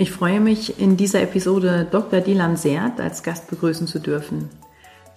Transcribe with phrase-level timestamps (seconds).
[0.00, 2.20] Ich freue mich, in dieser Episode Dr.
[2.20, 4.48] Dilan Seert als Gast begrüßen zu dürfen.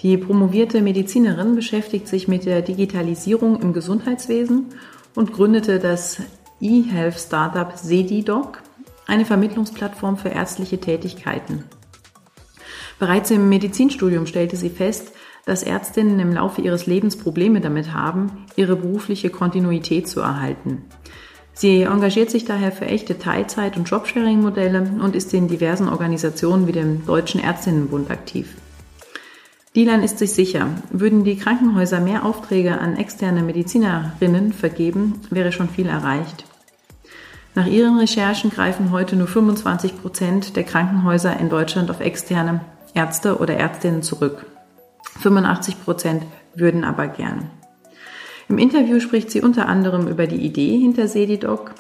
[0.02, 4.74] Die promovierte Medizinerin beschäftigt sich mit der Digitalisierung im Gesundheitswesen
[5.14, 6.18] und gründete das
[6.62, 8.64] E-Health-Startup SediDoc,
[9.06, 11.66] eine Vermittlungsplattform für ärztliche Tätigkeiten.
[12.98, 15.12] Bereits im Medizinstudium stellte sie fest,
[15.46, 20.86] dass Ärztinnen im Laufe ihres Lebens Probleme damit haben, ihre berufliche Kontinuität zu erhalten.
[21.54, 26.72] Sie engagiert sich daher für echte Teilzeit- und Jobsharing-Modelle und ist in diversen Organisationen wie
[26.72, 28.56] dem Deutschen Ärztinnenbund aktiv.
[29.76, 35.70] Dilan ist sich sicher, würden die Krankenhäuser mehr Aufträge an externe Medizinerinnen vergeben, wäre schon
[35.70, 36.46] viel erreicht.
[37.56, 42.62] Nach ihren Recherchen greifen heute nur 25 Prozent der Krankenhäuser in Deutschland auf externe
[42.94, 44.46] Ärzte oder Ärztinnen zurück.
[45.22, 46.24] 85 Prozent
[46.56, 47.50] würden aber gern.
[48.52, 51.74] Im Interview spricht sie unter anderem über die Idee hinter Sedidoc,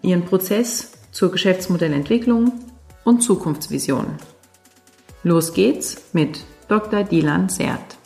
[0.00, 2.52] ihren Prozess zur Geschäftsmodellentwicklung
[3.04, 4.06] und Zukunftsvision.
[5.24, 7.04] Los geht's mit Dr.
[7.04, 7.98] Dilan Sert.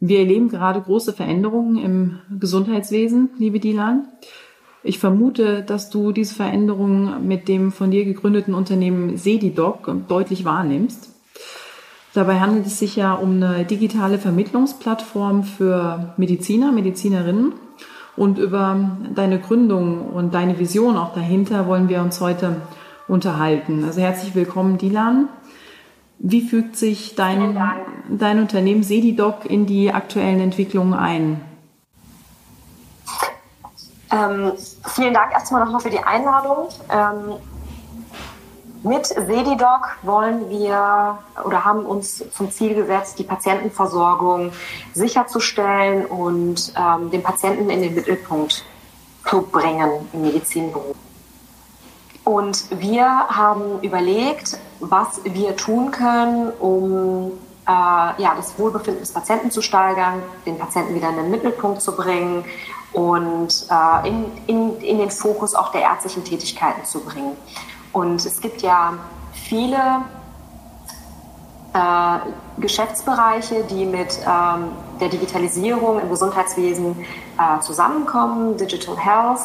[0.00, 4.06] Wir erleben gerade große Veränderungen im Gesundheitswesen, liebe Dilan.
[4.82, 11.11] Ich vermute, dass du diese Veränderungen mit dem von dir gegründeten Unternehmen Sedidoc deutlich wahrnimmst.
[12.14, 17.54] Dabei handelt es sich ja um eine digitale Vermittlungsplattform für Mediziner, Medizinerinnen.
[18.14, 18.78] Und über
[19.14, 22.56] deine Gründung und deine Vision auch dahinter wollen wir uns heute
[23.08, 23.84] unterhalten.
[23.84, 25.28] Also herzlich willkommen, Dilan.
[26.18, 27.58] Wie fügt sich dein,
[28.10, 31.40] dein Unternehmen Sedidoc in die aktuellen Entwicklungen ein?
[34.12, 34.52] Ähm,
[34.94, 36.68] vielen Dank erstmal nochmal für die Einladung.
[36.90, 37.38] Ähm,
[38.84, 44.52] mit Sedidoc wollen wir oder haben uns zum Ziel gesetzt, die Patientenversorgung
[44.92, 48.64] sicherzustellen und ähm, den Patienten in den Mittelpunkt
[49.28, 50.96] zu bringen im Medizinberuf.
[52.24, 57.32] Und wir haben überlegt, was wir tun können, um
[57.66, 61.94] äh, ja, das Wohlbefinden des Patienten zu steigern, den Patienten wieder in den Mittelpunkt zu
[61.94, 62.44] bringen
[62.92, 67.36] und äh, in, in, in den Fokus auch der ärztlichen Tätigkeiten zu bringen.
[67.92, 68.94] Und es gibt ja
[69.32, 70.02] viele
[71.74, 72.18] äh,
[72.60, 74.68] Geschäftsbereiche, die mit ähm,
[75.00, 76.96] der Digitalisierung im Gesundheitswesen
[77.38, 79.40] äh, zusammenkommen, Digital Health.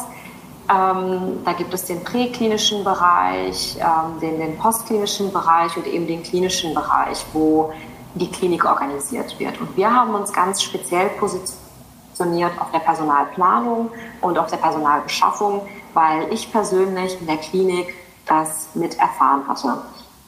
[0.70, 6.22] Ähm, da gibt es den präklinischen Bereich, ähm, den, den postklinischen Bereich und eben den
[6.22, 7.72] klinischen Bereich, wo
[8.14, 9.58] die Klinik organisiert wird.
[9.60, 15.62] Und wir haben uns ganz speziell positioniert auf der Personalplanung und auf der Personalbeschaffung,
[15.94, 17.94] weil ich persönlich in der Klinik
[18.28, 19.82] das mit erfahren hatte,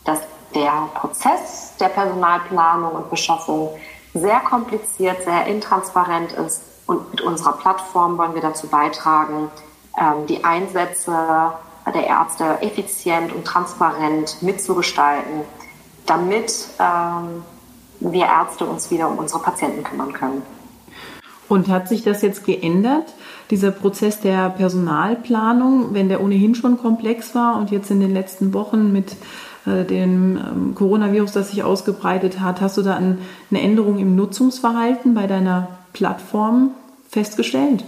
[0.04, 0.20] dass
[0.54, 3.70] der Prozess der Personalplanung und Beschaffung
[4.14, 6.62] sehr kompliziert, sehr intransparent ist.
[6.86, 9.50] Und mit unserer Plattform wollen wir dazu beitragen,
[9.98, 11.52] ähm, die Einsätze
[11.94, 15.42] der Ärzte effizient und transparent mitzugestalten,
[16.06, 17.42] damit ähm,
[18.00, 20.42] wir Ärzte uns wieder um unsere Patienten kümmern können.
[21.48, 23.12] Und hat sich das jetzt geändert,
[23.50, 28.54] dieser Prozess der Personalplanung, wenn der ohnehin schon komplex war und jetzt in den letzten
[28.54, 29.16] Wochen mit
[29.66, 33.18] äh, dem ähm, Coronavirus, das sich ausgebreitet hat, hast du da ein,
[33.50, 36.70] eine Änderung im Nutzungsverhalten bei deiner Plattform
[37.08, 37.84] festgestellt?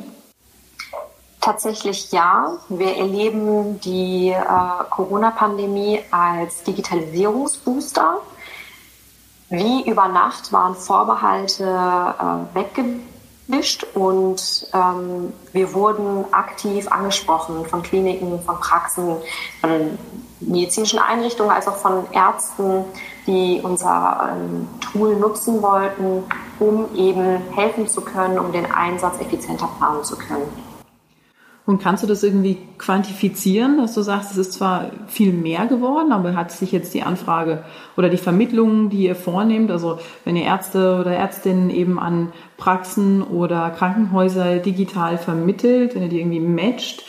[1.41, 2.57] Tatsächlich ja.
[2.69, 8.19] Wir erleben die äh, Corona-Pandemie als Digitalisierungsbooster.
[9.51, 13.12] Wie über Nacht waren Vorbehalte äh, weggeblieben
[13.49, 19.17] mischt und ähm, wir wurden aktiv angesprochen von Kliniken, von Praxen,
[19.61, 19.99] von
[20.41, 22.85] medizinischen Einrichtungen als auch von Ärzten,
[23.27, 26.25] die unser ähm, Tool nutzen wollten,
[26.59, 30.72] um eben helfen zu können, um den Einsatz effizienter planen zu können.
[31.65, 36.11] Und kannst du das irgendwie quantifizieren, dass du sagst, es ist zwar viel mehr geworden,
[36.11, 37.63] aber hat sich jetzt die Anfrage
[37.97, 43.23] oder die Vermittlung, die ihr vornehmt, also wenn ihr Ärzte oder Ärztinnen eben an Praxen
[43.23, 47.05] oder Krankenhäuser digital vermittelt, wenn ihr die irgendwie matcht,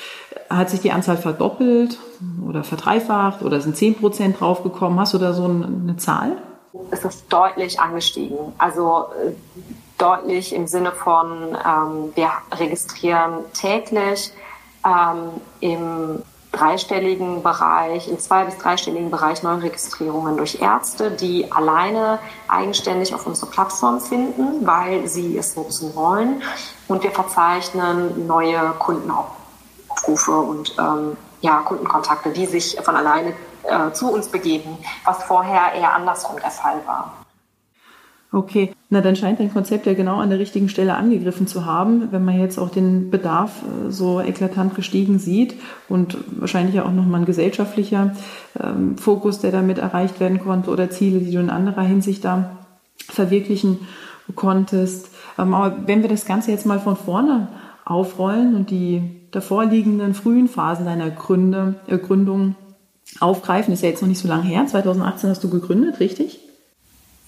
[0.52, 1.98] hat sich die Anzahl verdoppelt
[2.48, 5.00] oder verdreifacht oder sind 10 Prozent draufgekommen?
[5.00, 6.38] Hast du da so eine Zahl?
[6.92, 8.38] Es ist deutlich angestiegen.
[8.58, 9.32] Also äh,
[10.04, 14.34] deutlich im Sinne von, ähm, wir registrieren täglich
[14.86, 16.22] ähm, im
[16.52, 23.50] dreistelligen Bereich, im zwei- bis dreistelligen Bereich Neuregistrierungen durch Ärzte, die alleine eigenständig auf unsere
[23.50, 26.44] Plattform finden, weil sie es nutzen wollen.
[26.88, 33.34] Und wir verzeichnen neue Kundenaufrufe und ähm, ja, Kundenkontakte, die sich von alleine
[33.64, 37.23] äh, zu uns begeben, was vorher eher andersrum der Fall war.
[38.34, 42.12] Okay, na dann scheint dein Konzept ja genau an der richtigen Stelle angegriffen zu haben,
[42.12, 45.54] wenn man jetzt auch den Bedarf äh, so eklatant gestiegen sieht
[45.88, 48.16] und wahrscheinlich ja auch nochmal ein gesellschaftlicher
[48.60, 52.58] ähm, Fokus, der damit erreicht werden konnte oder Ziele, die du in anderer Hinsicht da
[52.98, 53.82] verwirklichen
[54.34, 55.12] konntest.
[55.38, 57.50] Ähm, aber wenn wir das Ganze jetzt mal von vorne
[57.86, 62.56] aufrollen und die davor liegenden frühen Phasen deiner Gründe, äh, Gründung
[63.20, 64.66] aufgreifen, ist ja jetzt noch nicht so lange her.
[64.66, 66.43] 2018 hast du gegründet, richtig?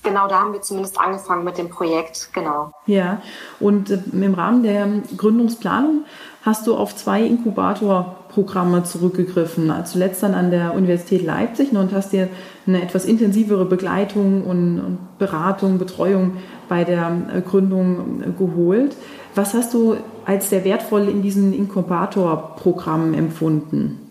[0.06, 2.72] Genau, da haben wir zumindest angefangen mit dem Projekt, genau.
[2.86, 3.22] Ja,
[3.60, 4.88] und äh, im Rahmen der
[5.18, 6.06] Gründungsplanung
[6.44, 9.74] hast du auf zwei Inkubatorprogramme zurückgegriffen.
[9.86, 12.30] Zuletzt dann an der Universität Leipzig und hast dir
[12.68, 16.38] eine etwas intensivere Begleitung und Beratung, Betreuung
[16.70, 18.96] bei der äh, Gründung äh, geholt.
[19.34, 24.05] Was hast du als sehr wertvoll in diesen Inkubatorprogrammen empfunden?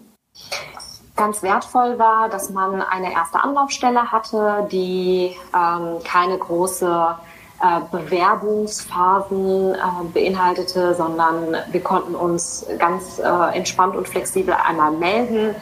[1.17, 7.15] Ganz wertvoll war, dass man eine erste Anlaufstelle hatte, die ähm, keine große
[7.63, 9.79] äh, Bewerbungsphasen äh,
[10.13, 15.55] beinhaltete, sondern wir konnten uns ganz äh, entspannt und flexibel einmal melden.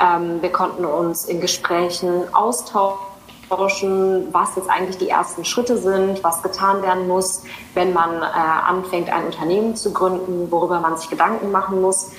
[0.00, 3.08] Ähm, wir konnten uns in Gesprächen austauschen
[3.50, 7.42] was jetzt eigentlich die ersten Schritte sind, was getan werden muss,
[7.74, 12.10] wenn man äh, anfängt, ein Unternehmen zu gründen, worüber man sich Gedanken machen muss.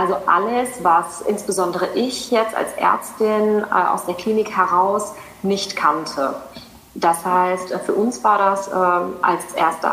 [0.00, 5.12] Also alles, was insbesondere ich jetzt als Ärztin äh, aus der Klinik heraus
[5.42, 6.36] nicht kannte.
[6.94, 9.92] Das heißt, für uns war das äh, als erste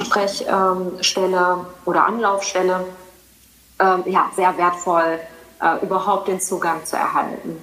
[0.00, 2.86] Ansprechstelle ähm, oder Anlaufstelle
[3.78, 5.20] äh, ja, sehr wertvoll,
[5.62, 7.56] äh, überhaupt den Zugang zu erhalten.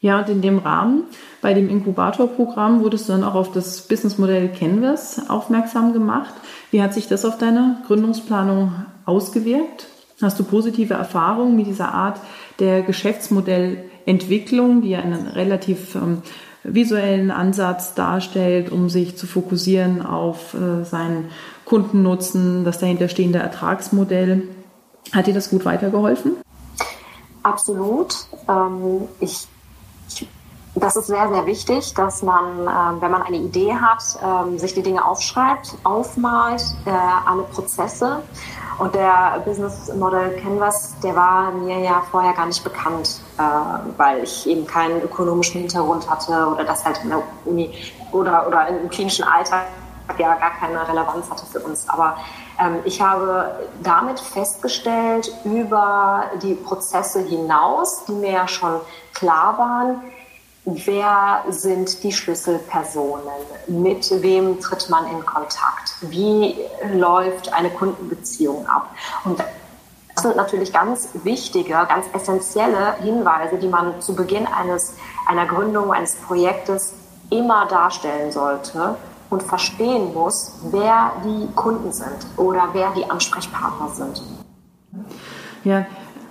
[0.00, 1.04] Ja, und in dem Rahmen,
[1.40, 6.34] bei dem Inkubatorprogramm, wurdest du dann auch auf das Businessmodell Canvas aufmerksam gemacht.
[6.72, 9.86] Wie hat sich das auf deine Gründungsplanung ausgewirkt?
[10.22, 12.20] Hast du positive Erfahrungen mit dieser Art
[12.58, 16.22] der Geschäftsmodellentwicklung, die einen relativ ähm,
[16.64, 21.30] visuellen Ansatz darstellt, um sich zu fokussieren auf äh, seinen
[21.64, 24.48] Kundennutzen, das dahinterstehende Ertragsmodell?
[25.12, 26.36] Hat dir das gut weitergeholfen?
[27.42, 28.14] Absolut.
[28.48, 29.46] Ähm, ich,
[30.08, 30.28] ich,
[30.74, 34.72] das ist sehr, sehr wichtig, dass man, äh, wenn man eine Idee hat, äh, sich
[34.74, 38.22] die Dinge aufschreibt, aufmalt, äh, alle Prozesse
[38.78, 43.42] und der Business Model Canvas, der war mir ja vorher gar nicht bekannt, äh,
[43.98, 47.74] weil ich eben keinen ökonomischen Hintergrund hatte oder das halt in der Uni
[48.10, 49.66] oder, oder im klinischen Alltag
[50.18, 51.88] ja gar keine Relevanz hatte für uns.
[51.88, 52.16] Aber
[52.58, 58.80] ähm, ich habe damit festgestellt, über die Prozesse hinaus, die mir ja schon
[59.12, 60.02] klar waren,
[60.64, 63.24] Wer sind die Schlüsselpersonen?
[63.66, 65.96] Mit wem tritt man in Kontakt?
[66.02, 66.54] Wie
[66.92, 68.94] läuft eine Kundenbeziehung ab?
[69.24, 74.94] Und das sind natürlich ganz wichtige, ganz essentielle Hinweise, die man zu Beginn eines,
[75.26, 76.94] einer Gründung, eines Projektes
[77.30, 78.96] immer darstellen sollte
[79.30, 84.22] und verstehen muss, wer die Kunden sind oder wer die Ansprechpartner sind.
[85.64, 85.86] Ja,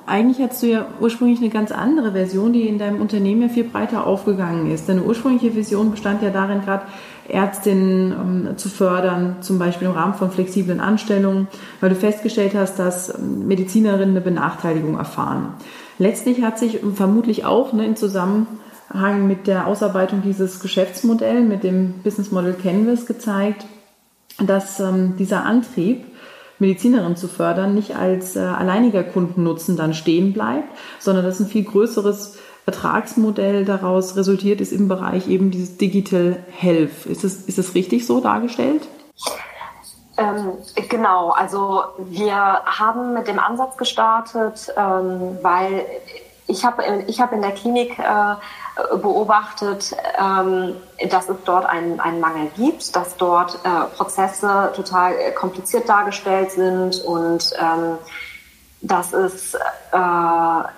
[0.05, 3.63] eigentlich hattest du ja ursprünglich eine ganz andere Version, die in deinem Unternehmen ja viel
[3.63, 4.89] breiter aufgegangen ist.
[4.89, 6.85] Deine ursprüngliche Vision bestand ja darin, gerade
[7.27, 11.47] Ärztinnen ähm, zu fördern, zum Beispiel im Rahmen von flexiblen Anstellungen,
[11.79, 15.53] weil du festgestellt hast, dass ähm, Medizinerinnen eine Benachteiligung erfahren.
[15.97, 21.93] Letztlich hat sich vermutlich auch ne, in Zusammenhang mit der Ausarbeitung dieses Geschäftsmodells, mit dem
[22.03, 23.65] Business Model Canvas gezeigt,
[24.39, 26.05] dass ähm, dieser Antrieb
[26.61, 31.63] Medizinerinnen zu fördern, nicht als äh, alleiniger Kundennutzen dann stehen bleibt, sondern dass ein viel
[31.63, 37.05] größeres Vertragsmodell daraus resultiert ist im Bereich eben dieses Digital Health.
[37.07, 38.87] Ist es, ist es richtig so dargestellt?
[40.17, 40.53] Ähm,
[40.87, 45.85] genau, also wir haben mit dem Ansatz gestartet, ähm, weil
[46.47, 48.35] ich habe ich hab in der Klinik äh,
[48.97, 50.75] beobachtet, ähm,
[51.09, 56.51] dass es dort einen, einen Mangel gibt, dass dort äh, Prozesse total äh, kompliziert dargestellt
[56.51, 57.97] sind und ähm,
[58.81, 59.61] dass es äh,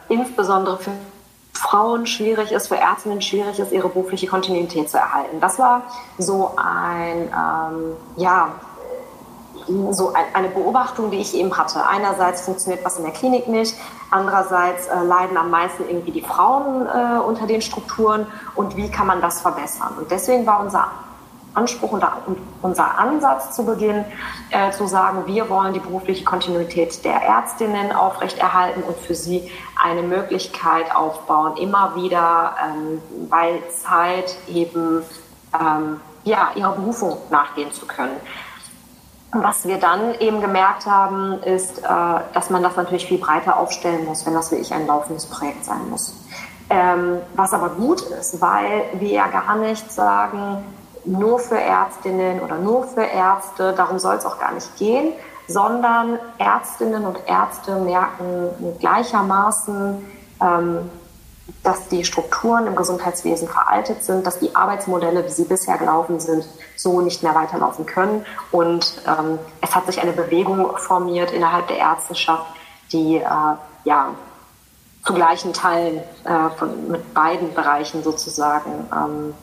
[0.10, 0.92] insbesondere für
[1.54, 5.40] Frauen schwierig ist, für Ärztinnen schwierig ist, ihre berufliche Kontinuität zu erhalten.
[5.40, 5.84] Das war
[6.18, 8.50] so ein, ähm, ja,
[9.92, 11.86] so eine Beobachtung, die ich eben hatte.
[11.86, 13.76] Einerseits funktioniert was in der Klinik nicht,
[14.12, 19.08] andererseits äh, leiden am meisten irgendwie die Frauen äh, unter den Strukturen und wie kann
[19.08, 19.94] man das verbessern?
[19.98, 20.88] Und deswegen war unser
[21.54, 22.04] Anspruch und
[22.62, 24.04] unser Ansatz zu Beginn,
[24.50, 29.52] äh, zu sagen, wir wollen die berufliche Kontinuität der Ärztinnen aufrechterhalten und für sie
[29.82, 35.04] eine Möglichkeit aufbauen, immer wieder ähm, bei Zeit eben
[35.54, 38.16] ähm, ja, ihrer Berufung nachgehen zu können.
[39.34, 41.88] Was wir dann eben gemerkt haben, ist, äh,
[42.34, 45.90] dass man das natürlich viel breiter aufstellen muss, wenn das wirklich ein laufendes Projekt sein
[45.90, 46.16] muss.
[46.70, 50.64] Ähm, was aber gut ist, weil wir ja gar nicht sagen,
[51.06, 55.14] nur für Ärztinnen oder nur für Ärzte, darum soll es auch gar nicht gehen,
[55.48, 58.50] sondern Ärztinnen und Ärzte merken
[58.80, 60.06] gleichermaßen,
[60.42, 60.90] ähm,
[61.62, 66.46] dass die Strukturen im Gesundheitswesen veraltet sind, dass die Arbeitsmodelle, wie sie bisher gelaufen sind,
[66.76, 68.26] so nicht mehr weiterlaufen können.
[68.52, 72.46] Und ähm, es hat sich eine Bewegung formiert innerhalb der Ärzteschaft,
[72.92, 73.56] die äh,
[73.86, 74.14] ja
[75.06, 79.34] zu gleichen Teilen äh, von, mit beiden Bereichen sozusagen ähm,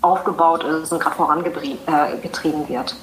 [0.00, 2.96] aufgebaut ist und gerade vorangetrieben äh, wird.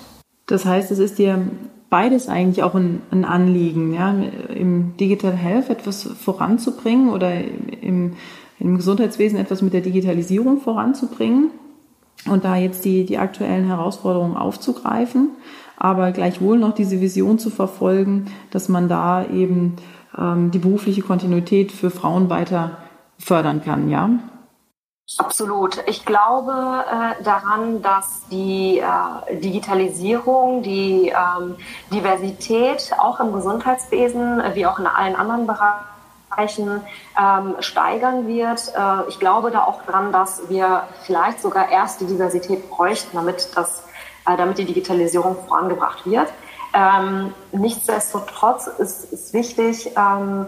[0.48, 1.48] Das heißt, es ist dir
[1.90, 4.14] beides eigentlich auch ein, ein, Anliegen, ja,
[4.54, 7.32] im Digital Health etwas voranzubringen oder
[7.92, 8.14] im,
[8.60, 11.52] im Gesundheitswesen etwas mit der Digitalisierung voranzubringen
[12.30, 15.30] und da jetzt die, die aktuellen Herausforderungen aufzugreifen,
[15.78, 19.76] aber gleichwohl noch diese Vision zu verfolgen, dass man da eben
[20.18, 22.78] ähm, die berufliche Kontinuität für Frauen weiter
[23.18, 24.10] fördern kann, ja?
[25.18, 25.84] Absolut.
[25.88, 31.56] Ich glaube äh, daran, dass die äh, Digitalisierung, die ähm,
[31.92, 35.86] Diversität auch im Gesundheitswesen äh, wie auch in allen anderen Bereichen
[37.20, 38.74] ähm, steigern wird.
[38.76, 43.50] Äh, ich glaube da auch dran, dass wir vielleicht sogar erst die Diversität bräuchten, damit,
[43.56, 43.84] das,
[44.26, 46.28] äh, damit die Digitalisierung vorangebracht wird.
[46.74, 50.48] Ähm, nichtsdestotrotz ist es wichtig, ähm,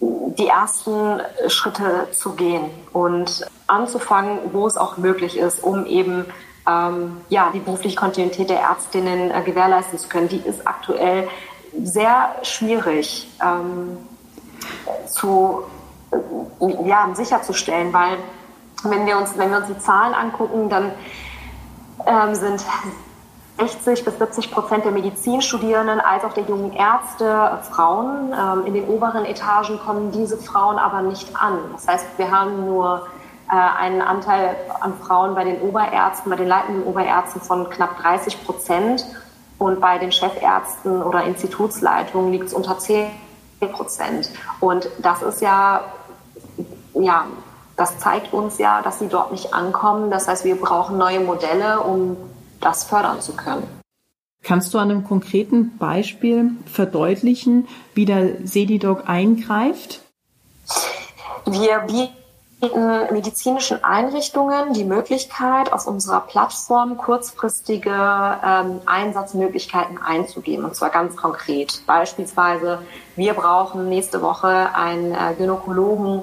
[0.00, 6.24] die ersten Schritte zu gehen und anzufangen, wo es auch möglich ist, um eben
[6.68, 10.28] ähm, ja, die berufliche Kontinuität der Ärztinnen äh, gewährleisten zu können.
[10.28, 11.28] Die ist aktuell
[11.82, 13.98] sehr schwierig ähm,
[15.06, 15.64] zu,
[16.10, 18.18] äh, ja, sicherzustellen, weil
[18.84, 20.92] wenn wir uns, wenn wir uns die Zahlen angucken, dann
[22.06, 22.64] ähm, sind
[23.58, 28.32] 60 bis 70 Prozent der Medizinstudierenden als auch der jungen Ärzte Frauen.
[28.32, 31.58] Ähm, in den oberen Etagen kommen diese Frauen aber nicht an.
[31.72, 33.06] Das heißt, wir haben nur
[33.50, 38.44] äh, einen Anteil an Frauen bei den Oberärzten, bei den leitenden Oberärzten von knapp 30
[38.44, 39.04] Prozent.
[39.58, 43.06] Und bei den Chefärzten oder Institutsleitungen liegt es unter 10
[43.68, 44.30] Prozent.
[44.60, 45.84] Und das ist ja,
[46.94, 47.26] ja,
[47.76, 50.10] das zeigt uns ja, dass sie dort nicht ankommen.
[50.10, 52.16] Das heißt, wir brauchen neue Modelle, um
[52.60, 53.66] das fördern zu können.
[54.42, 60.00] Kannst du an einem konkreten Beispiel verdeutlichen, wie der Sedidoc eingreift?
[61.46, 62.21] Wir bieten
[63.10, 71.82] medizinischen Einrichtungen die Möglichkeit, auf unserer Plattform kurzfristige ähm, Einsatzmöglichkeiten einzugeben, und zwar ganz konkret.
[71.86, 72.78] Beispielsweise,
[73.16, 76.22] wir brauchen nächste Woche einen äh, Gynäkologen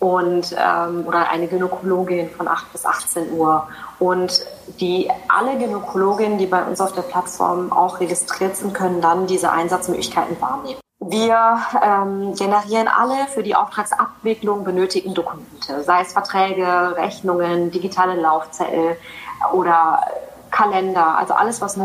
[0.00, 3.66] und ähm, oder eine Gynäkologin von 8 bis 18 Uhr.
[3.98, 4.46] Und
[4.80, 9.50] die alle Gynäkologinnen, die bei uns auf der Plattform auch registriert sind, können dann diese
[9.52, 10.80] Einsatzmöglichkeiten wahrnehmen.
[11.02, 18.98] Wir ähm, generieren alle für die Auftragsabwicklung benötigten Dokumente, sei es Verträge, Rechnungen, digitale Laufzettel
[19.54, 20.02] oder
[20.50, 21.78] Kalender, also alles, was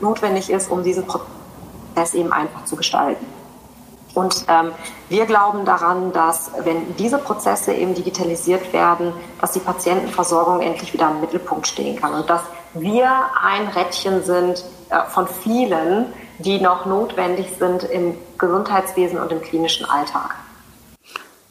[0.00, 3.26] notwendig ist, um diesen Prozess eben einfach zu gestalten.
[4.14, 4.70] Und ähm,
[5.10, 11.10] wir glauben daran, dass wenn diese Prozesse eben digitalisiert werden, dass die Patientenversorgung endlich wieder
[11.10, 12.42] im Mittelpunkt stehen kann und dass
[12.72, 13.10] wir
[13.42, 16.06] ein Rädchen sind äh, von vielen,
[16.38, 20.34] die noch notwendig sind im Gesundheitswesen und im klinischen Alltag.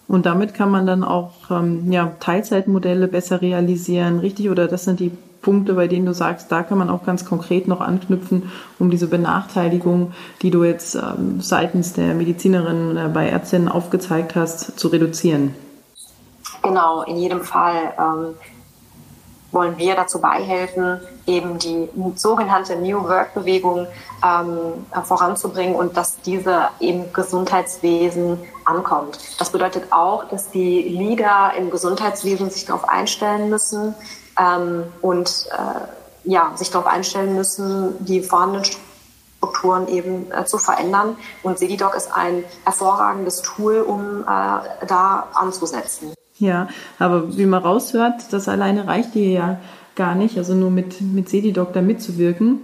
[0.08, 4.50] Und damit kann man dann auch ähm, ja, Teilzeitmodelle besser realisieren, richtig?
[4.50, 5.12] Oder das sind die
[5.42, 9.08] Punkte, bei denen du sagst, da kann man auch ganz konkret noch anknüpfen, um diese
[9.08, 15.54] Benachteiligung, die du jetzt ähm, seitens der Medizinerin äh, bei Ärztinnen aufgezeigt hast, zu reduzieren?
[16.62, 18.36] Genau, in jedem Fall ähm,
[19.54, 23.88] wollen wir dazu beihelfen, eben die sogenannte New Work-Bewegung
[24.26, 29.20] ähm, voranzubringen und dass diese im Gesundheitswesen ankommt.
[29.40, 33.96] Das bedeutet auch, dass die Leader im Gesundheitswesen sich darauf einstellen müssen,
[34.40, 38.66] ähm, und äh, ja, sich darauf einstellen müssen, die vorhandenen
[39.40, 41.18] Strukturen eben äh, zu verändern.
[41.44, 44.26] Und Sedidoc ist ein hervorragendes Tool, um äh,
[44.88, 46.14] da anzusetzen.
[46.40, 46.68] Ja,
[47.00, 49.60] aber wie man raushört, das alleine reicht dir ja
[49.96, 52.62] gar nicht, also nur mit, mit Sedidoc da mitzuwirken,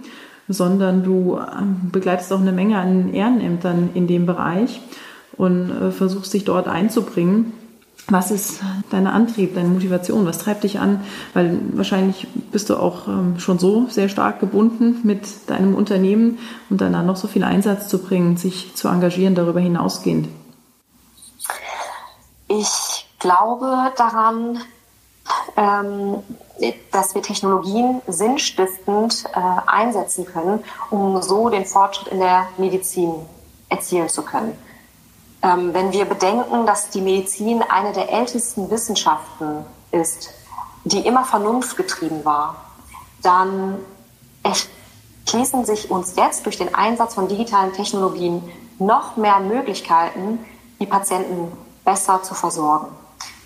[0.48, 4.80] sondern du ähm, begleitest auch eine Menge an Ehrenämtern in dem Bereich
[5.36, 7.52] und äh, versuchst dich dort einzubringen.
[8.08, 8.60] Was ist
[8.90, 10.26] dein Antrieb, deine Motivation?
[10.26, 11.00] Was treibt dich an?
[11.32, 16.38] Weil wahrscheinlich bist du auch ähm, schon so sehr stark gebunden mit deinem Unternehmen
[16.70, 20.26] und dann noch so viel Einsatz zu bringen, sich zu engagieren darüber hinausgehend.
[22.48, 24.60] Ich glaube daran,
[25.56, 26.22] ähm,
[26.90, 33.14] dass wir Technologien sinnstiftend äh, einsetzen können, um so den Fortschritt in der Medizin
[33.68, 34.58] erzielen zu können.
[35.42, 40.30] Ähm, wenn wir bedenken, dass die Medizin eine der ältesten Wissenschaften ist,
[40.84, 42.56] die immer vernunftgetrieben war,
[43.22, 43.78] dann
[44.42, 48.42] erschließen sich uns jetzt durch den Einsatz von digitalen Technologien
[48.78, 50.44] noch mehr Möglichkeiten,
[50.78, 51.52] die Patienten
[51.84, 52.88] besser zu versorgen.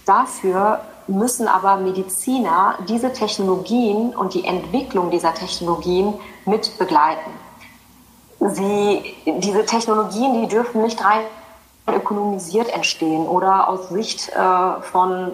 [0.07, 6.15] Dafür müssen aber Mediziner diese Technologien und die Entwicklung dieser Technologien
[6.47, 7.31] mit begleiten.
[8.41, 11.25] Sie, diese Technologien, die dürfen nicht rein
[11.87, 15.33] ökonomisiert entstehen oder aus Sicht äh, von,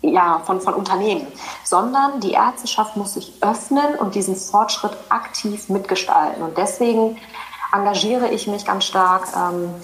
[0.00, 1.26] ja, von, von Unternehmen,
[1.64, 6.42] sondern die Ärzteschaft muss sich öffnen und diesen Fortschritt aktiv mitgestalten.
[6.42, 7.18] Und deswegen
[7.72, 9.74] engagiere ich mich ganz stark, ähm,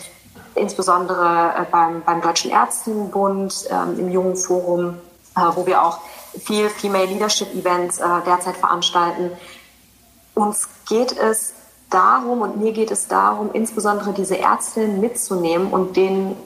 [0.57, 4.99] insbesondere äh, beim, beim Deutschen Ärztinnenbund, ähm, im Jungen Forum,
[5.37, 5.99] äh, wo wir auch
[6.39, 9.31] viel Female Leadership Events äh, derzeit veranstalten.
[10.35, 11.55] Uns geht es
[11.91, 16.37] darum und mir geht es darum, insbesondere diese Ärztinnen mitzunehmen und denen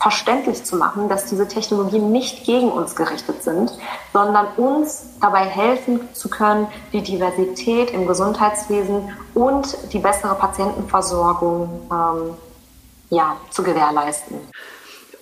[0.00, 3.76] verständlich zu machen, dass diese Technologien nicht gegen uns gerichtet sind,
[4.14, 12.34] sondern uns dabei helfen zu können, die Diversität im Gesundheitswesen und die bessere Patientenversorgung ähm,
[13.10, 14.36] ja, zu gewährleisten.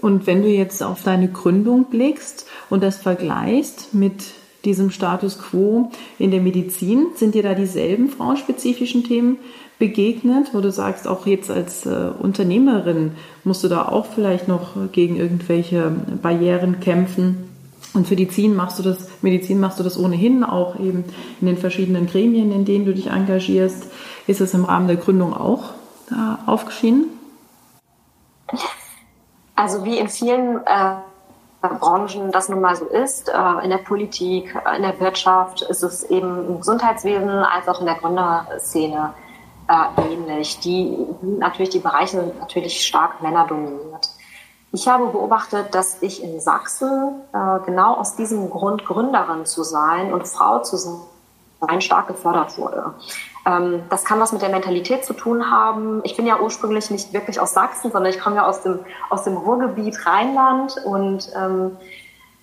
[0.00, 4.22] Und wenn du jetzt auf deine Gründung blickst und das vergleichst mit
[4.64, 7.08] diesem Status quo in der Medizin?
[7.14, 9.38] Sind dir da dieselben frauenspezifischen Themen
[9.78, 13.12] begegnet, wo du sagst, auch jetzt als äh, Unternehmerin
[13.44, 15.90] musst du da auch vielleicht noch gegen irgendwelche
[16.22, 17.48] Barrieren kämpfen?
[17.94, 21.04] Und für die Medizin machst du das, Medizin machst du das ohnehin auch eben
[21.40, 23.86] in den verschiedenen Gremien, in denen du dich engagierst.
[24.26, 25.70] Ist es im Rahmen der Gründung auch
[26.10, 27.06] da aufgeschieden?
[29.58, 30.96] Also wie in vielen äh
[31.60, 33.28] Branchen das nun mal so ist.
[33.28, 37.80] Äh, in der Politik, äh, in der Wirtschaft ist es eben im Gesundheitswesen als auch
[37.80, 39.12] in der Gründerszene
[39.68, 40.60] äh, ähnlich.
[40.60, 44.08] Die natürlich die Bereiche sind natürlich stark männerdominiert.
[44.70, 47.22] Ich habe beobachtet, dass ich in Sachsen
[47.64, 52.92] genau aus diesem Grund Gründerin zu sein und Frau zu sein stark gefördert wurde.
[53.48, 56.00] Ähm, das kann was mit der Mentalität zu tun haben.
[56.04, 59.24] Ich bin ja ursprünglich nicht wirklich aus Sachsen, sondern ich komme ja aus dem, aus
[59.24, 61.76] dem Ruhrgebiet Rheinland und ähm,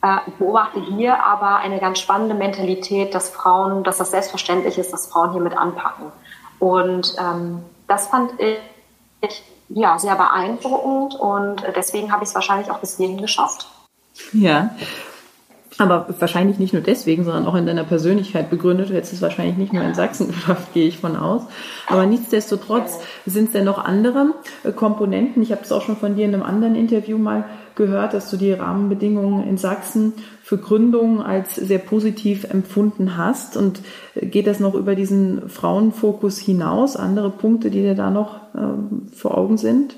[0.02, 5.06] äh, beobachte hier aber eine ganz spannende Mentalität, dass Frauen, dass das selbstverständlich ist, dass
[5.08, 6.12] Frauen hier mit anpacken.
[6.60, 12.80] Und ähm, das fand ich ja sehr beeindruckend und deswegen habe ich es wahrscheinlich auch
[12.80, 13.68] bis hierhin geschafft.
[14.32, 14.72] Ja,
[15.78, 18.90] aber wahrscheinlich nicht nur deswegen, sondern auch in deiner Persönlichkeit begründet.
[18.90, 21.44] Du hättest es wahrscheinlich nicht nur in Sachsen geschafft, gehe ich von aus.
[21.88, 25.44] Aber nichtsdestotrotz sind es denn noch andere äh, Komponenten.
[25.44, 28.38] Ich habe es auch schon von dir in einem anderen Interview mal gehört, dass du
[28.38, 33.58] die Rahmenbedingungen in Sachsen für Gründungen als sehr positiv empfunden hast.
[33.58, 33.82] Und
[34.16, 36.96] äh, geht das noch über diesen Frauenfokus hinaus?
[36.96, 39.98] Andere Punkte, die dir da noch ähm, vor Augen sind?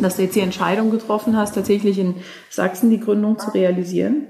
[0.00, 2.14] Dass du jetzt die Entscheidung getroffen hast, tatsächlich in
[2.48, 4.28] Sachsen die Gründung zu realisieren?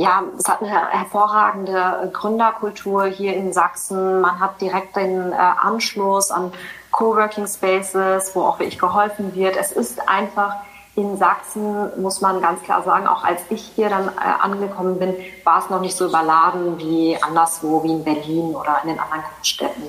[0.00, 4.22] Ja, es hat eine hervorragende Gründerkultur hier in Sachsen.
[4.22, 6.52] Man hat direkt den äh, Anschluss an
[6.90, 9.58] Coworking Spaces, wo auch wirklich geholfen wird.
[9.58, 10.56] Es ist einfach
[10.96, 15.14] in Sachsen, muss man ganz klar sagen, auch als ich hier dann äh, angekommen bin,
[15.44, 19.22] war es noch nicht so überladen wie anderswo, wie in Berlin oder in den anderen
[19.36, 19.84] Großstädten.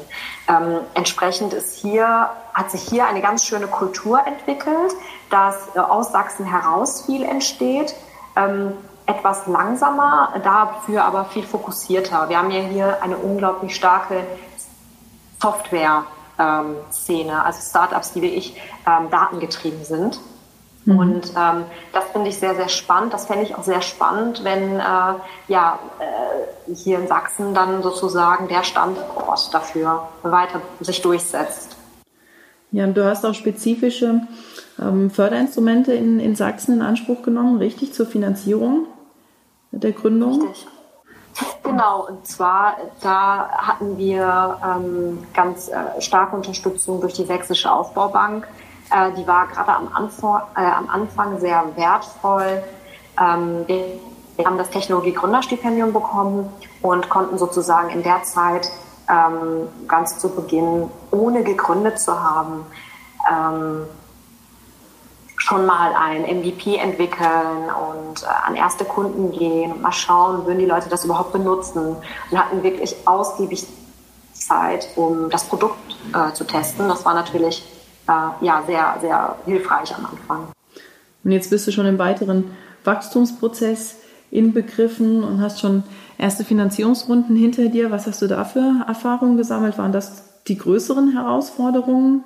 [0.50, 4.91] Ähm, entsprechend ist hier, hat sich hier eine ganz schöne Kultur entwickelt,
[5.30, 7.95] dass äh, aus Sachsen heraus viel entsteht.
[8.36, 8.74] Ähm,
[9.12, 12.30] etwas langsamer, dafür aber viel fokussierter.
[12.30, 14.24] Wir haben ja hier eine unglaublich starke
[15.41, 18.56] Software-Szene, also Startups, die wie ich
[18.88, 20.19] ähm, datengetrieben sind.
[20.86, 20.97] Mhm.
[20.97, 23.13] Und ähm, das finde ich sehr, sehr spannend.
[23.13, 25.13] Das fände ich auch sehr spannend, wenn äh,
[25.47, 31.78] ja, äh, hier in Sachsen dann sozusagen der Standort dafür weiter sich durchsetzt.
[32.71, 34.21] Ja, und du hast auch spezifische
[34.80, 38.88] ähm, Förderinstrumente in, in Sachsen in Anspruch genommen, richtig, zur Finanzierung
[39.71, 40.41] der Gründung?
[40.41, 40.67] Richtig.
[41.63, 48.47] Genau, und zwar da hatten wir ähm, ganz äh, starke Unterstützung durch die Sächsische Aufbaubank.
[48.91, 52.63] Äh, die war gerade am, Anfang, äh, am Anfang sehr wertvoll.
[53.19, 53.86] Ähm, wir,
[54.36, 56.49] wir haben das Technologie-Gründerstipendium bekommen
[56.81, 58.69] und konnten sozusagen in der Zeit
[59.10, 62.65] ähm, ganz zu Beginn, ohne gegründet zu haben,
[63.29, 63.86] ähm,
[65.51, 70.59] schon mal ein MVP entwickeln und äh, an erste Kunden gehen und mal schauen, würden
[70.59, 71.97] die Leute das überhaupt benutzen
[72.31, 73.65] und hatten wirklich ausgiebig
[74.31, 75.77] Zeit, um das Produkt
[76.13, 76.87] äh, zu testen.
[76.87, 77.63] Das war natürlich
[78.07, 80.47] äh, ja, sehr, sehr hilfreich am Anfang.
[81.23, 83.97] Und jetzt bist du schon im weiteren Wachstumsprozess
[84.31, 85.83] inbegriffen und hast schon
[86.17, 87.91] erste Finanzierungsrunden hinter dir.
[87.91, 89.77] Was hast du da für Erfahrungen gesammelt?
[89.77, 92.23] Waren das die größeren Herausforderungen?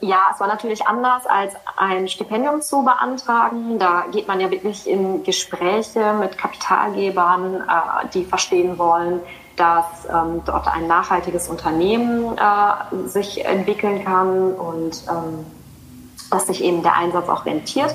[0.00, 3.78] Ja, es war natürlich anders als ein Stipendium zu beantragen.
[3.78, 9.20] Da geht man ja wirklich in Gespräche mit Kapitalgebern, äh, die verstehen wollen,
[9.56, 15.46] dass ähm, dort ein nachhaltiges Unternehmen äh, sich entwickeln kann und ähm,
[16.30, 17.94] dass sich eben der Einsatz auch rentiert.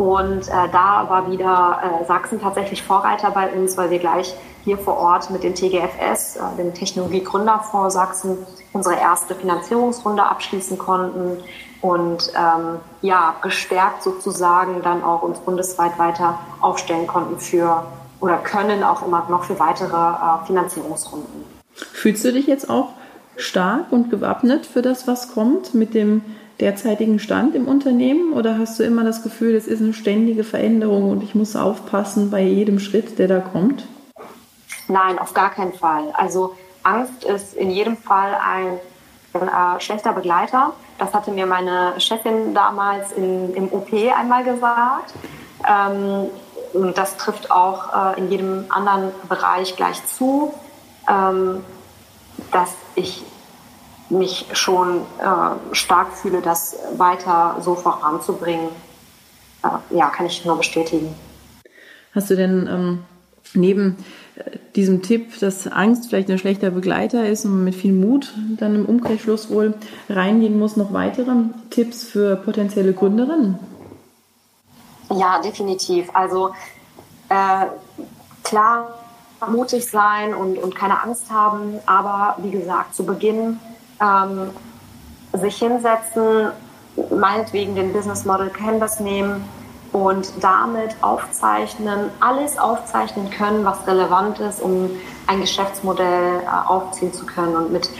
[0.00, 4.34] Und äh, da war wieder äh, Sachsen tatsächlich Vorreiter bei uns, weil wir gleich
[4.64, 8.38] hier vor Ort mit dem TGFS, äh, dem Technologiegründerfonds Sachsen,
[8.72, 11.36] unsere erste Finanzierungsrunde abschließen konnten
[11.82, 17.84] und ähm, ja, gestärkt sozusagen dann auch uns bundesweit weiter aufstellen konnten für
[18.20, 21.44] oder können auch immer noch für weitere äh, Finanzierungsrunden.
[21.74, 22.88] Fühlst du dich jetzt auch
[23.36, 26.22] stark und gewappnet für das, was kommt mit dem
[26.60, 28.32] derzeitigen Stand im Unternehmen?
[28.32, 32.30] Oder hast du immer das Gefühl, es ist eine ständige Veränderung und ich muss aufpassen
[32.30, 33.86] bei jedem Schritt, der da kommt?
[34.88, 36.12] Nein, auf gar keinen Fall.
[36.14, 38.80] Also Angst ist in jedem Fall ein,
[39.34, 40.72] äh, schlechter Begleiter.
[40.98, 45.14] Das hatte mir meine Chefin damals in, im OP einmal gesagt.
[45.68, 46.28] Ähm,
[46.72, 50.54] und das trifft auch äh, in jedem anderen Bereich gleich zu,
[51.08, 51.64] ähm,
[52.52, 53.24] dass ich
[54.10, 58.68] mich schon äh, stark fühle, das weiter so voranzubringen.
[59.62, 61.14] Äh, ja, kann ich nur bestätigen.
[62.14, 63.04] Hast du denn ähm,
[63.54, 63.96] neben
[64.36, 68.34] äh, diesem Tipp, dass Angst vielleicht ein schlechter Begleiter ist und man mit viel Mut
[68.58, 69.74] dann im Umkehrschluss wohl
[70.08, 71.32] reingehen muss, noch weitere
[71.70, 73.58] Tipps für potenzielle Gründerinnen?
[75.12, 76.08] Ja, definitiv.
[76.14, 76.50] Also
[77.28, 77.66] äh,
[78.44, 78.98] klar,
[79.48, 83.58] mutig sein und, und keine Angst haben, aber wie gesagt, zu Beginn
[84.00, 84.50] ähm,
[85.32, 86.50] sich hinsetzen,
[87.16, 89.44] meinetwegen den Business Model Canvas nehmen
[89.92, 94.90] und damit aufzeichnen, alles aufzeichnen können, was relevant ist, um
[95.26, 97.90] ein Geschäftsmodell äh, aufziehen zu können und mit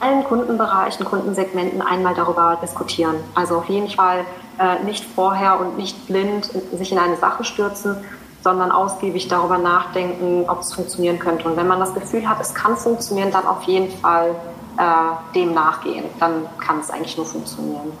[0.00, 3.16] allen Kundenbereichen, Kundensegmenten einmal darüber diskutieren.
[3.34, 4.24] Also auf jeden Fall
[4.58, 7.96] äh, nicht vorher und nicht blind sich in eine Sache stürzen,
[8.42, 11.48] sondern ausgiebig darüber nachdenken, ob es funktionieren könnte.
[11.48, 14.34] Und wenn man das Gefühl hat, es kann funktionieren, dann auf jeden Fall
[14.78, 16.04] äh, dem nachgehen.
[16.20, 17.92] Dann kann es eigentlich nur funktionieren.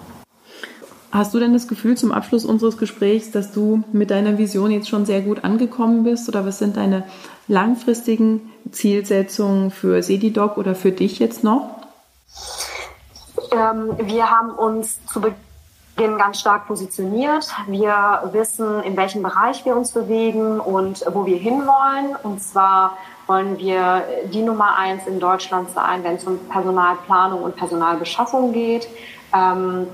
[1.12, 4.88] Hast du denn das Gefühl zum Abschluss unseres Gesprächs, dass du mit deiner Vision jetzt
[4.88, 6.26] schon sehr gut angekommen bist?
[6.28, 7.04] Oder was sind deine
[7.48, 11.68] langfristigen Zielsetzungen für Sedidoc oder für dich jetzt noch?
[13.50, 17.46] Ähm, wir haben uns zu Beginn ganz stark positioniert.
[17.66, 22.16] Wir wissen, in welchem Bereich wir uns bewegen und wo wir hinwollen.
[22.22, 22.96] Und zwar
[23.32, 28.86] wollen wir die Nummer eins in Deutschland sein, wenn es um Personalplanung und Personalbeschaffung geht.
[29.34, 29.86] Ähm,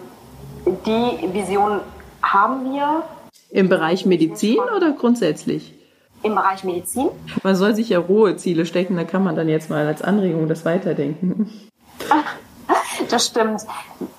[0.67, 1.81] die Vision
[2.21, 3.05] haben wir.
[3.51, 5.73] Im Bereich Medizin oder grundsätzlich?
[6.25, 7.11] Im Bereich Medizin.
[7.45, 10.49] Man soll sich ja rohe Ziele stecken, da kann man dann jetzt mal als Anregung
[10.49, 11.51] das weiterdenken.
[13.11, 13.63] Das stimmt.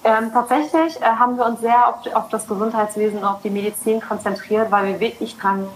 [0.04, 4.00] Ähm, tatsächlich äh, haben wir uns sehr auf, auf, das Gesundheitswesen und auf die Medizin
[4.00, 5.68] konzentriert, weil wir wirklich daran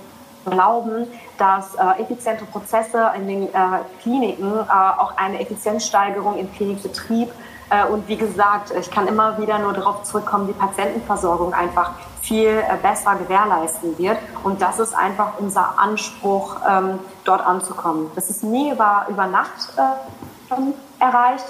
[0.45, 3.57] glauben, dass äh, effiziente Prozesse in den äh,
[4.01, 7.29] Kliniken äh, auch eine Effizienzsteigerung im Klinikbetrieb
[7.69, 12.47] äh, und wie gesagt, ich kann immer wieder nur darauf zurückkommen, die Patientenversorgung einfach viel
[12.47, 14.17] äh, besser gewährleisten wird.
[14.43, 18.11] Und das ist einfach unser Anspruch, ähm, dort anzukommen.
[18.15, 21.45] Das ist nie über, über Nacht äh, erreicht.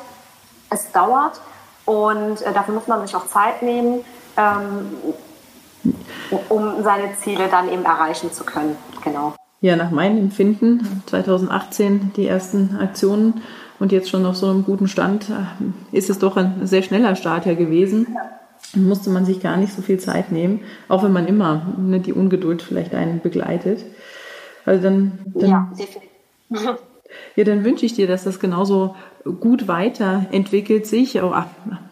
[0.70, 1.42] Es dauert
[1.86, 4.04] und dafür muss man sich auch Zeit nehmen,
[4.38, 4.98] ähm,
[6.50, 8.76] um seine Ziele dann eben erreichen zu können.
[9.04, 9.34] Genau.
[9.62, 13.42] Ja, nach meinem Empfinden 2018 die ersten Aktionen
[13.80, 17.16] und jetzt schon auf so einem guten Stand äh, ist es doch ein sehr schneller
[17.16, 18.18] Start ja gewesen.
[18.76, 22.14] Musste man sich gar nicht so viel Zeit nehmen, auch wenn man immer ne, die
[22.14, 23.84] Ungeduld vielleicht einen begleitet.
[24.66, 26.10] Also dann, dann ja, definitiv.
[27.36, 28.96] Ja, dann wünsche ich dir, dass das genauso
[29.40, 31.46] gut weiterentwickelt sich, auch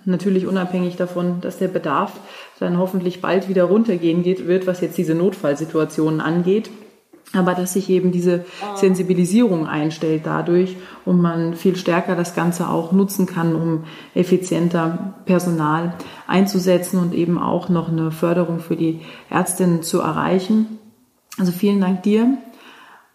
[0.05, 2.13] natürlich unabhängig davon, dass der Bedarf
[2.61, 6.69] dann hoffentlich bald wieder runtergehen wird, was jetzt diese Notfallsituationen angeht.
[7.33, 8.45] Aber dass sich eben diese
[8.75, 15.93] Sensibilisierung einstellt dadurch und man viel stärker das Ganze auch nutzen kann, um effizienter Personal
[16.27, 20.77] einzusetzen und eben auch noch eine Förderung für die Ärztinnen zu erreichen.
[21.39, 22.37] Also vielen Dank dir.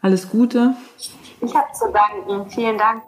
[0.01, 0.75] Alles Gute.
[1.43, 2.51] Ich habe zu danken.
[2.51, 3.03] Vielen Dank.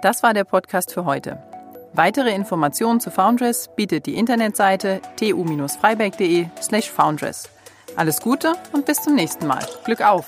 [0.00, 1.55] Das war der Podcast für heute.
[1.96, 7.48] Weitere Informationen zu Foundress bietet die Internetseite tu-freiberg.de/foundress.
[7.96, 9.66] Alles Gute und bis zum nächsten Mal.
[9.86, 10.26] Glück auf!